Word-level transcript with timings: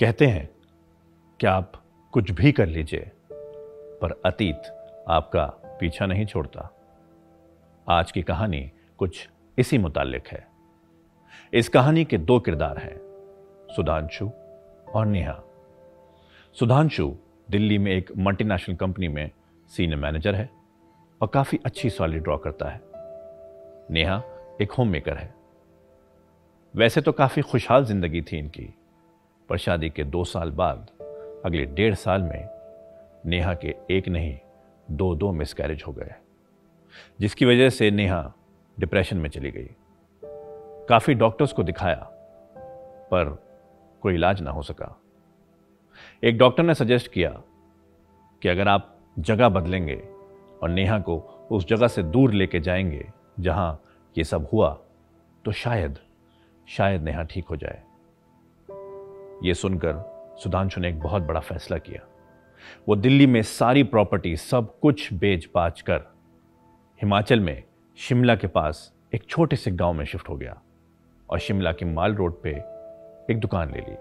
कहते 0.00 0.26
हैं 0.26 0.48
कि 1.40 1.46
आप 1.46 1.72
कुछ 2.12 2.30
भी 2.30 2.52
कर 2.52 2.66
लीजिए, 2.66 3.00
पर 4.00 4.22
अतीत 4.26 4.62
आपका 5.08 5.46
पीछा 5.80 6.06
नहीं 6.06 6.26
छोड़ता। 6.26 6.76
आज 7.88 8.12
की 8.12 8.22
कहानी 8.22 8.72
कुछ 8.98 9.28
इसी 9.58 9.78
मुतालिक 9.78 10.28
है। 10.28 10.46
इस 11.52 11.68
कहानी 11.68 12.04
के 12.04 12.18
दो 12.18 12.40
किरदार 12.40 12.78
हैं, 12.78 12.96
सुधांशु 13.76 14.30
और 14.94 15.06
नेहा। 15.06 15.42
सुधांशु 16.52 17.16
दिल्ली 17.50 17.78
में 17.78 17.92
एक 17.92 18.12
मल्टीनेशनल 18.18 18.76
कंपनी 18.76 19.08
में 19.08 19.30
सीनियर 19.70 19.98
मैनेजर 19.98 20.34
है 20.34 20.50
और 21.20 21.28
काफ़ी 21.28 21.60
अच्छी 21.64 21.90
सैलरी 21.90 22.18
ड्रॉ 22.18 22.36
करता 22.36 22.68
है। 22.68 22.80
नेहा 23.90 24.22
एक 24.60 24.72
होम 24.72 24.88
मेकर 24.88 25.16
है। 25.16 25.34
वैसे 26.74 27.00
तो 27.00 27.12
काफ़ी 27.12 27.42
खुशहाल 27.42 27.84
ज़िंदगी 27.84 28.22
थी 28.22 28.38
इनकी 28.38 28.74
पर 29.48 29.58
शादी 29.58 29.90
के 29.90 30.04
दो 30.04 30.24
साल 30.24 30.50
बाद, 30.50 30.90
अगले 31.44 31.64
डेढ़ 31.64 31.94
साल 31.94 32.22
में, 32.22 32.48
नेहा 33.26 33.54
के 33.54 33.74
एक 33.90 34.08
नहीं, 34.08 34.38
दो 34.90 35.14
दो 35.14 35.32
मिसकैरेज 35.32 35.82
हो 35.86 35.92
गए। 35.92 36.14
जिसकी 37.20 37.44
वजह 37.44 37.70
से 37.70 37.90
नेहा 37.90 38.32
डिप्रेशन 38.78 39.16
में 39.16 39.30
चली 39.30 39.50
गई। 39.50 39.68
काफ़ी 40.88 41.14
डॉक्टर्स 41.14 41.52
को 41.52 41.62
दिखाया, 41.62 42.08
पर 43.10 43.44
कोई 44.02 44.14
इलाज 44.14 44.40
ना 44.40 44.50
हो 44.50 44.62
सका। 44.62 45.00
एक 46.24 46.38
डॉक्टर 46.38 46.62
ने 46.62 46.74
सजेस्ट 46.74 47.12
किया 47.12 47.42
कि 48.42 48.48
अगर 48.48 48.68
आप 48.68 48.96
जगह 49.18 49.48
बदलेंगे 49.48 50.08
और 50.62 50.68
नेहा 50.68 50.98
को 50.98 51.18
उस 51.50 51.66
जगह 51.66 51.88
से 51.88 52.02
दूर 52.02 52.32
लेके 52.32 52.60
जाएँगे 52.60 53.12
जहाँ 53.40 53.82
ये 54.18 54.24
सब 54.24 54.48
हुआ 54.52 54.78
तो 55.44 55.52
शायद 55.52 55.98
शायद 56.68 57.02
नेहा 57.02 57.22
ठीक 57.22 57.44
हो 57.44 57.56
जाए। 57.56 57.85
यह 59.44 59.54
सुनकर 59.54 59.94
सुधांशु 60.42 60.80
ने 60.80 60.88
एक 60.88 61.00
बहुत 61.00 61.22
बड़ा 61.22 61.40
फैसला 61.40 61.78
किया। 61.78 62.06
वो 62.88 62.96
दिल्ली 62.96 63.26
में 63.26 63.42
सारी 63.42 63.82
प्रॉपर्टी 63.82 64.36
सब 64.36 64.78
कुछ 64.80 65.12
बेच 65.12 65.48
बाच 65.54 65.80
कर 65.80 66.00
हिमाचल 67.02 67.40
में 67.40 67.62
शिमला 67.96 68.36
के 68.36 68.46
पास 68.46 68.94
एक 69.14 69.26
छोटे 69.26 69.56
से 69.56 69.70
गाँव 69.70 69.92
में 69.92 70.04
शिफ्ट 70.04 70.28
हो 70.28 70.36
गया 70.36 70.62
और 71.30 71.38
शिमला 71.38 71.72
के 71.72 71.84
माल 71.84 72.14
रोड 72.14 72.42
पे 72.42 72.50
एक 73.30 73.40
दुकान 73.40 73.72
ले 73.72 73.80
ली 73.80 73.96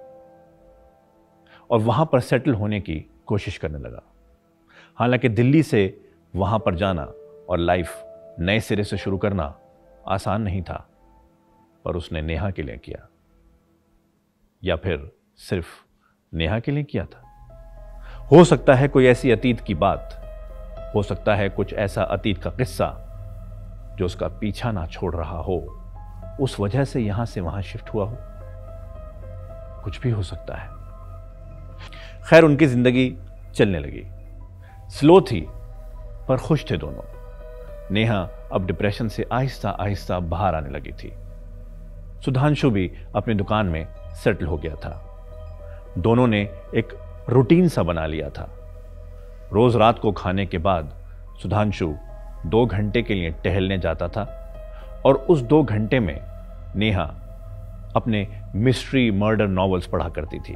और 1.70 1.80
वहाँ 1.80 2.06
पर 2.06 2.20
सेटल 2.20 2.54
होने 2.54 2.82
की 2.82 3.06
कोशिश 3.26 3.58
करने 3.58 3.78
लगा। 3.78 4.04
हालाँकि 4.96 5.30
दिल्ली 5.30 5.64
से 5.64 6.12
वहाँ 6.36 6.60
पर 6.60 6.76
जाना 6.76 7.04
और 7.50 7.58
लाइफ 7.58 8.04
नए 8.40 8.60
सिरे 8.60 8.84
से 8.84 8.98
शुरू 8.98 9.18
करना 9.18 9.60
आसान 10.08 10.42
नहीं 10.42 10.62
था, 10.62 10.90
पर 11.86 11.96
उसने 11.96 12.22
नेहा 12.22 12.52
के 12.52 12.64
लिए 12.64 12.78
किया। 12.78 13.08
या 14.64 14.76
फिर 14.76 15.12
सिर्फ़ 15.38 15.68
नेहा 16.34 16.60
के 16.60 16.72
लिए 16.72 16.84
किया 16.84 17.06
था। 17.06 17.22
हो 18.32 18.44
सकता 18.44 18.74
है 18.74 18.88
कोई 18.88 19.06
ऐसी 19.06 19.32
अतीत 19.32 19.62
की 19.62 19.76
बात, 19.76 20.22
हो 20.96 21.04
सकता 21.04 21.36
है 21.36 21.50
कुछ 21.50 21.74
ऐसा 21.74 22.04
अतीत 22.04 22.44
का 22.44 22.50
किस्सा 22.50 23.02
जो 23.96 24.06
उसका 24.06 24.28
पीछा 24.28 24.72
ना 24.72 24.86
छोड़ 24.86 25.16
रहा 25.16 25.38
हो। 25.38 25.82
उस 26.42 26.60
वजह 26.60 26.84
से 26.84 27.02
यहाँ 27.02 27.26
से 27.26 27.42
वहाँ 27.42 27.62
शिफ्ट 27.62 27.90
हुआ 27.90 28.06
हो। 28.06 28.18
कुछ 29.84 30.00
भी 30.02 30.10
हो 30.10 30.24
सकता 30.24 30.56
है। 30.56 30.70
खैर, 32.30 32.44
उनकी 32.44 32.66
ज़िंदगी 32.66 33.18
चलने 33.56 33.80
लगी। 33.80 34.04
स्लो 34.90 35.22
थी, 35.22 35.48
पर 36.28 36.38
खुश 36.38 36.72
थे 36.72 36.78
दोनों। 36.78 37.04
नेहा 37.92 38.30
अब 38.54 38.66
डिप्रेशन 38.66 39.08
से 39.08 39.26
आहिस्ता 39.32 39.70
आहिस्ता 39.70 40.20
बाहर 40.20 40.56
आने 40.56 40.70
लगी 40.70 40.92
थी। 40.92 41.14
सुधांशु 42.26 42.72
भी 42.72 42.92
अपनी 43.16 43.34
दुकान 43.34 43.66
में 43.66 43.88
सेटल 44.14 44.46
हो 44.46 44.58
गया 44.58 44.76
था। 44.76 45.05
दोनों 45.98 46.28
ने 46.28 46.42
एक 46.76 46.98
रूटीन 47.30 47.68
सा 47.68 47.84
बना 47.84 48.06
लिया 48.06 48.30
था। 48.30 48.50
रोज 49.54 49.76
रात 49.76 50.00
को 50.00 50.12
खाने 50.12 50.46
के 50.46 50.58
बाद 50.58 50.94
सुधांशु 51.42 51.96
दो 52.46 52.66
घंटे 52.66 53.02
के 53.02 53.14
लिए 53.14 53.30
टहलने 53.30 53.78
जाता 53.78 54.08
था 54.08 54.24
और 55.06 55.16
उस 55.16 55.42
दो 55.42 55.64
घंटे 55.64 56.00
में 56.00 56.22
नेहा 56.76 57.04
अपने 57.96 58.42
मिस्ट्री 58.56 59.12
मर्डर 59.12 59.48
नॉवेल्स 59.48 59.88
पढ़ा 59.88 60.10
करती 60.10 60.40
थी। 60.40 60.56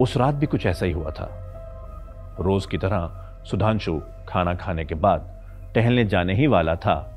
उस 0.00 0.16
रात 0.16 0.34
भी 0.34 0.46
कुछ 0.46 0.66
ऐसा 0.66 0.86
ही 0.86 0.92
हुआ 0.92 1.10
था। 1.10 1.28
रोज 2.40 2.66
की 2.66 2.78
तरह 2.78 3.10
सुधांशु 3.44 4.02
खाना 4.28 4.54
खाने 4.54 4.84
के 4.84 4.94
बाद 4.94 5.42
टहलने 5.74 6.04
जाने 6.04 6.34
ही 6.34 6.46
वाला 6.46 6.74
था 6.74 7.14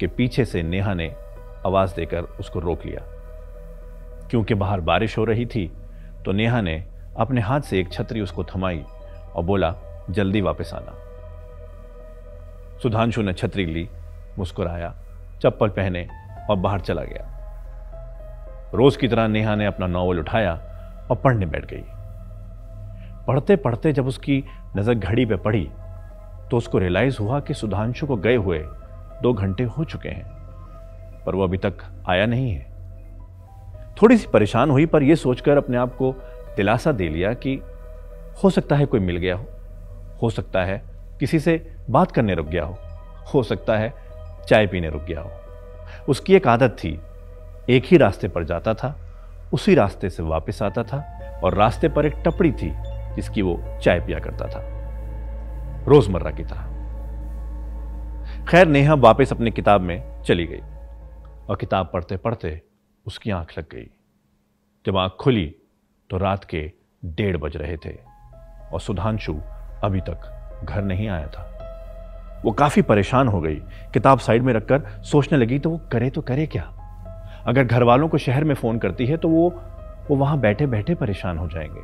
कि 0.00 0.06
पीछे 0.06 0.44
से 0.44 0.62
नेहा 0.62 0.94
ने 0.94 1.14
आवाज़ 1.66 1.94
देकर 1.94 2.22
उसको 2.22 2.60
रोक 2.60 2.86
लिया। 2.86 3.15
क्योंकि 4.30 4.54
बाहर 4.54 4.80
बारिश 4.82 5.16
हो 5.18 5.24
रही 5.24 5.46
थी 5.46 5.70
तो 6.24 6.32
नेहा 6.32 6.60
ने 6.60 6.82
अपने 7.18 7.40
हाथ 7.40 7.60
से 7.60 7.80
एक 7.80 7.92
छतरी 7.92 8.20
उसको 8.20 8.44
थमाई 8.46 8.82
और 9.34 9.44
बोला, 9.44 9.74
जल्दी 10.10 10.40
वापस 10.40 10.70
आना। 10.74 10.92
सुधांशु 12.82 13.22
ने 13.22 13.32
छतरी 13.32 13.64
ली, 13.66 13.88
मुस्कुराया, 14.38 14.94
चप्पल 15.42 15.68
पहने 15.70 16.06
और 16.50 16.56
बाहर 16.56 16.80
चला 16.80 17.02
गया। 17.04 17.32
रोज 18.74 18.96
की 18.96 19.08
तरह 19.08 19.28
नेहा 19.28 19.54
ने 19.54 19.66
अपना 19.66 19.86
नॉवल 19.86 20.18
उठाया 20.18 20.52
और 21.10 21.16
पढ़ने 21.16 21.46
बैठ 21.46 21.64
गई। 21.64 21.84
पढ़ते 23.26 23.56
पढ़ते 23.56 23.92
जब 23.92 24.06
उसकी 24.06 24.42
नज़र 24.76 24.94
घड़ी 24.94 25.26
पे 25.26 25.36
पड़ी 25.38 25.68
तो 26.50 26.56
उसको 26.56 26.78
रियलाइज़ 26.78 27.18
हुआ 27.20 27.40
कि 27.40 27.54
सुधांशु 27.54 28.06
को 28.06 28.16
गए 28.16 28.36
हुए 28.36 28.58
दो 29.22 29.32
घंटे 29.32 29.64
हो 29.64 29.84
चुके 29.84 30.08
हैं, 30.08 30.24
पर 31.24 31.34
वो 31.34 31.44
अभी 31.44 31.58
तक 31.58 31.78
आया 32.08 32.26
नहीं 32.26 32.50
है। 32.50 32.75
थोड़ी 34.02 34.16
सी 34.16 34.28
परेशान 34.32 34.70
हुई, 34.70 34.86
पर 34.86 35.02
यह 35.02 35.14
सोचकर 35.14 35.56
अपने 35.56 35.76
आप 35.76 35.96
को 35.96 36.14
दिलासा 36.56 36.92
दे 36.92 37.08
लिया 37.08 37.32
कि 37.34 37.62
हो 38.44 38.50
सकता 38.50 38.76
है 38.76 38.86
कोई 38.86 39.00
मिल 39.00 39.16
गया 39.16 39.36
हो। 39.36 39.46
हो 40.22 40.30
सकता 40.30 40.64
है 40.64 40.82
किसी 41.20 41.40
से 41.40 41.76
बात 41.90 42.12
करने 42.12 42.34
रुक 42.34 42.46
गया 42.46 42.64
हो। 42.64 42.78
हो 43.34 43.42
सकता 43.42 43.76
है 43.76 43.94
चाय 44.48 44.66
पीने 44.66 44.90
रुक 44.90 45.02
गया 45.02 45.20
हो। 45.20 45.30
उसकी 46.08 46.34
एक 46.34 46.48
आदत 46.48 46.76
थी, 46.84 47.00
एक 47.70 47.84
ही 47.86 47.96
रास्ते 47.96 48.28
पर 48.28 48.44
जाता 48.44 48.74
था, 48.74 49.00
उसी 49.52 49.74
रास्ते 49.74 50.10
से 50.10 50.22
वापस 50.22 50.62
आता 50.62 50.82
था 50.82 51.30
और 51.44 51.54
रास्ते 51.54 51.88
पर 51.88 52.06
एक 52.06 52.14
टपड़ी 52.16 52.52
थी 52.52 52.72
जिसकी 53.16 53.42
वो 53.42 53.78
चाय 53.82 54.00
पिया 54.00 54.18
करता 54.18 54.46
था। 54.46 54.62
रोज़मर्रा 55.86 56.30
की 56.30 56.42
तरह। 56.42 56.72
खैर, 58.44 58.66
नेहा 58.66 58.94
वापस 58.94 59.32
अपनी 59.32 59.50
किताब 59.50 59.80
में 59.80 60.22
चली 60.22 60.46
गई 60.46 60.60
और 61.48 61.56
किताब 61.60 61.90
पढ़ते 61.92 62.16
पढ़ते 62.16 62.62
उसकी 63.06 63.30
आँख 63.30 63.58
लग 63.58 63.64
गई। 63.64 63.90
जब 64.86 64.96
आँख 64.96 65.12
खुली 65.20 65.54
तो 66.10 66.18
रात 66.18 66.44
के 66.44 66.72
डेढ़ 67.04 67.36
बज 67.36 67.56
रहे 67.56 67.76
थे 67.76 67.98
और 68.72 68.80
सुधांशु 68.80 69.40
अभी 69.84 70.00
तक 70.00 70.32
घर 70.64 70.82
नहीं 70.82 71.08
आया 71.08 71.26
था। 71.26 71.52
वो 72.44 72.52
काफ़ी 72.52 72.82
परेशान 72.82 73.28
हो 73.28 73.40
गई। 73.40 73.54
किताब 73.94 74.18
साइड 74.18 74.42
में 74.42 74.52
रखकर 74.52 75.02
सोचने 75.02 75.38
लगी 75.38 75.58
तो 75.58 75.70
वो 75.70 75.80
करे 75.92 76.10
तो 76.10 76.20
करे 76.22 76.46
क्या? 76.46 76.62
अगर 77.46 77.64
घर 77.64 77.82
वालों 77.82 78.08
को 78.08 78.18
शहर 78.18 78.44
में 78.44 78.54
फ़ोन 78.54 78.78
करती 78.78 79.06
है 79.06 79.16
तो 79.16 79.28
वो 79.28 79.50
वो 80.10 80.16
वहाँ 80.16 80.38
बैठे 80.38 80.66
बैठे 80.66 80.94
परेशान 80.94 81.38
हो 81.38 81.48
जाएँगे। 81.48 81.80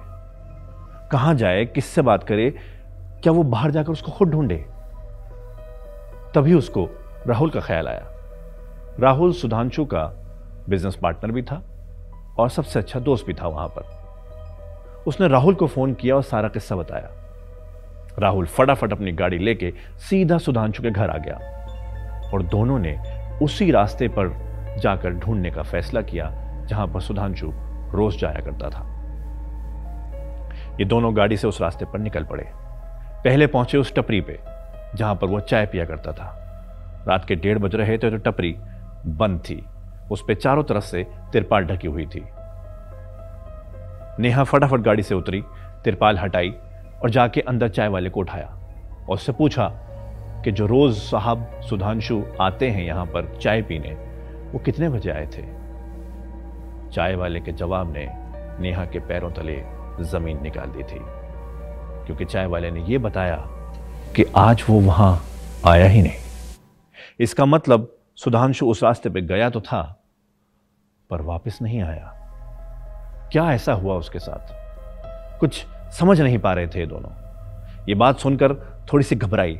कहाँ 1.08 1.34
जाए, 1.34 1.64
किससे 1.64 2.02
बात 2.02 2.24
करे? 2.24 2.50
क्या 3.22 3.32
वो 3.32 3.42
बाहर 3.42 3.70
जाकर 3.70 3.92
उसको 3.92 4.12
खुद 4.12 4.28
ढूंढे? 4.28 4.66
तभी 6.34 6.54
उसको 6.54 6.88
राहुल 7.26 7.50
का 7.50 7.60
ख्याल 7.60 7.88
आया। 7.88 8.06
राहुल 9.00 9.32
सुधांशु 9.32 9.84
का 9.84 10.21
बिज़नेस 10.68 10.96
पार्टनर 10.96 11.32
भी 11.32 11.42
था 11.42 11.62
और 12.38 12.48
सबसे 12.50 12.78
अच्छा 12.78 13.00
दोस्त 13.00 13.26
भी 13.26 13.34
था 13.34 13.48
वहाँ 13.48 13.68
पर। 13.68 15.04
उसने 15.06 15.28
राहुल 15.28 15.54
को 15.54 15.66
फ़ोन 15.66 15.94
किया 15.94 16.16
और 16.16 16.22
सारा 16.22 16.48
किस्सा 16.48 16.76
बताया। 16.76 17.10
राहुल 18.18 18.46
फटाफट 18.46 18.92
अपनी 18.92 19.12
गाड़ी 19.12 19.38
लेके 19.38 19.72
सीधा 20.00 20.38
सुधांशु 20.38 20.82
के 20.82 20.90
घर 20.90 21.10
आ 21.10 21.16
गया 21.18 22.30
और 22.34 22.42
दोनों 22.42 22.78
ने 22.78 22.96
उसी 23.42 23.70
रास्ते 23.70 24.08
पर 24.08 24.28
जाकर 24.80 25.10
ढूँढने 25.10 25.50
का 25.50 25.62
फैसला 25.62 26.00
किया 26.02 26.30
जहाँ 26.68 26.86
पर 26.86 27.00
सुधांशु 27.00 27.50
रोज 27.92 28.16
जाया 28.18 28.40
करता 28.40 28.68
था। 28.70 28.88
ये 30.80 30.84
दोनों 30.84 31.16
गाड़ी 31.16 31.36
से 31.36 31.46
उस 31.46 31.60
रास्ते 31.60 31.84
पर 31.84 31.98
निकल 31.98 32.24
पड़े। 32.24 32.44
पहले 33.24 33.46
पहुँचे 33.46 33.78
उस 33.78 33.94
टपरी 33.94 34.20
पे, 34.20 34.38
जहाँ 34.94 35.14
पर 35.14 35.26
वो 35.26 35.40
चाय 35.40 35.66
पिया 35.66 35.84
करता 35.84 36.12
था। 36.12 37.04
रात 37.08 37.24
के 37.24 37.34
डेढ़ 37.34 37.58
बज 37.58 37.74
रहे 37.74 37.98
थे 37.98 38.10
तो 38.10 38.16
टपरी 38.30 38.54
बंद 39.06 39.40
थी। 39.40 39.62
उस 40.12 40.24
पर 40.28 40.34
चारों 40.34 40.62
तरफ़ 40.64 40.84
से 40.84 41.06
तिरपाल 41.32 41.64
ढकी 41.64 41.88
हुई 41.88 42.06
थी। 42.06 42.22
नेहा 44.20 44.44
फटाफट 44.44 44.80
गाड़ी 44.80 45.02
से 45.02 45.14
उतरी, 45.14 45.42
तिरपाल 45.84 46.18
हटाई 46.18 46.50
और 47.02 47.10
जाके 47.10 47.40
अंदर 47.40 47.68
चाय 47.68 47.88
वाले 47.88 48.10
को 48.10 48.20
उठाया 48.20 48.46
और 49.08 49.14
उससे 49.14 49.32
पूछा 49.32 49.68
कि 50.44 50.52
जो 50.52 50.66
रोज 50.66 50.96
साहब 50.96 51.46
सुधांशु 51.60 52.22
आते 52.40 52.68
हैं 52.70 52.82
यहाँ 52.82 53.06
पर 53.06 53.38
चाय 53.42 53.62
पीने, 53.62 53.92
वो 54.52 54.58
कितने 54.58 54.88
बजे 54.88 55.10
आए 55.10 55.26
थे? 55.26 55.42
चाय 56.90 57.14
वाले 57.14 57.40
के 57.40 57.52
जवाब 57.52 57.92
ने 57.92 58.06
नेहा 58.60 58.84
के 58.84 58.98
पैरों 58.98 59.30
तले 59.30 59.62
ज़मीन 60.04 60.42
निकाल 60.42 60.68
दी 60.68 60.82
थी, 60.82 60.98
क्योंकि 62.06 62.24
चाय 62.24 62.46
वाले 62.46 62.70
ने 62.70 62.84
यह 62.84 62.98
बताया 62.98 63.36
कि 64.16 64.24
आज 64.36 64.64
वो 64.70 64.80
वहाँ 64.80 65.18
आया 65.66 65.86
ही 65.86 66.02
नहीं। 66.02 66.18
इसका 67.20 67.44
मतलब 67.44 67.88
सुधांशु 68.16 68.66
उस 68.66 68.82
रास्ते 68.82 69.10
पे 69.10 69.20
गया 69.20 69.50
तो 69.50 69.60
था 69.60 70.01
पर 71.12 71.22
वापस 71.22 71.58
नहीं 71.62 71.82
आया। 71.82 72.12
क्या 73.32 73.52
ऐसा 73.52 73.72
हुआ 73.72 73.94
उसके 73.94 74.18
साथ? 74.18 75.38
कुछ 75.40 75.66
समझ 75.90 76.20
नहीं 76.20 76.38
पा 76.38 76.52
रहे 76.52 76.66
थे 76.66 76.86
दोनों। 76.86 77.10
ये 77.88 77.94
बात 77.94 78.18
सुनकर 78.18 78.54
थोड़ी 78.92 79.04
सी 79.04 79.16
घबराई, 79.16 79.54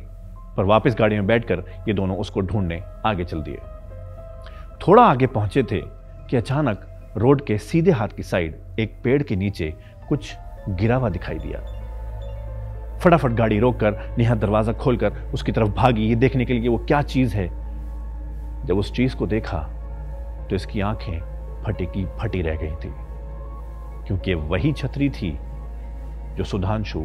पर 0.57 0.63
वापस 0.63 0.95
गाड़ी 0.99 1.15
में 1.15 1.27
बैठकर 1.27 1.63
ये 1.87 1.93
दोनों 1.93 2.17
उसको 2.17 2.41
ढूँढने 2.41 2.81
आगे 3.05 3.23
चल 3.23 3.41
दिए। 3.41 3.57
थोड़ा 4.87 5.03
आगे 5.03 5.27
पहुँचे 5.27 5.63
थे 5.63 5.81
कि 6.29 6.37
अचानक 6.37 6.87
रोड 7.17 7.45
के 7.45 7.57
सीधे 7.57 7.91
हाथ 7.91 8.07
की 8.07 8.23
साइड 8.23 8.79
एक 8.79 9.01
पेड़ 9.03 9.23
के 9.23 9.35
नीचे 9.35 9.73
कुछ 10.09 10.35
गिरा 10.69 10.95
हुआ 10.95 11.09
दिखाई 11.09 11.37
दिया। 11.39 11.59
फटाफट 12.99 13.31
गाड़ी 13.31 13.59
रोककर 13.59 14.15
नेहा 14.17 14.35
दरवाज़ा 14.35 14.73
खोलकर 14.73 15.13
उसकी 15.33 15.51
तरफ़ 15.51 15.69
भागी। 15.69 16.07
ये 16.07 16.15
देखने 16.15 16.45
के 16.45 16.53
लिए 16.53 16.69
वो 16.69 16.77
क्या 16.77 17.01
चीज़ 17.01 17.35
है? 17.35 17.47
जब 18.65 18.77
उस 18.77 18.93
चीज़ 18.93 19.15
को 19.15 19.27
देखा 19.27 19.59
तो 20.49 20.55
इसकी 20.55 20.81
आँखें 20.81 21.32
फटी 21.65 21.85
की 21.87 22.05
फटी 22.19 22.41
रह 22.41 22.55
गई 22.55 22.75
थी, 22.75 22.93
क्योंकि 24.07 24.33
वही 24.33 24.71
छतरी 24.73 25.09
थी 25.09 25.31
जो 26.37 26.43
सुधांशु 26.43 26.99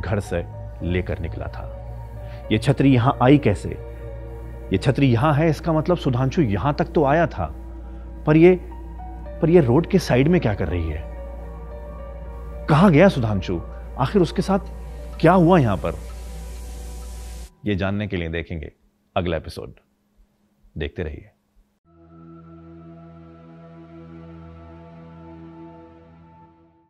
घर 0.00 0.20
से 0.20 0.42
लेकर 0.82 1.18
निकला 1.18 1.46
था। 1.46 1.64
यह 2.52 2.58
छतरी 2.58 2.92
यहाँ 2.94 3.16
आई 3.22 3.38
कैसे? 3.38 3.68
यह 3.68 4.76
छतरी 4.76 5.06
यहाँ 5.06 5.32
है, 5.34 5.48
इसका 5.50 5.72
मतलब 5.72 5.96
सुधांशु 5.96 6.42
यहाँ 6.42 6.74
तक 6.74 6.92
तो 6.92 7.04
आया 7.04 7.26
था, 7.26 7.46
पर 8.26 8.36
यह 8.36 8.70
पर 9.42 9.50
यह 9.50 9.62
रोड 9.62 9.86
के 9.86 9.98
साइड 9.98 10.28
में 10.28 10.40
क्या 10.40 10.54
कर 10.54 10.68
रही 10.68 10.90
है? 10.90 11.02
कहाँ 12.68 12.90
गया 12.92 13.08
सुधांशु? 13.08 13.60
आखिर 13.98 14.22
उसके 14.22 14.42
साथ 14.42 14.72
क्या 15.20 15.32
हुआ 15.32 15.58
यहाँ 15.58 15.76
पर? 15.76 15.98
यह 17.66 17.76
जानने 17.76 18.06
के 18.06 18.16
लिए 18.16 18.28
देखेंगे 18.28 18.72
अगला 19.16 19.36
एपिसोड। 19.36 19.74
देखते 20.74 21.02
रहिए। 21.02 21.30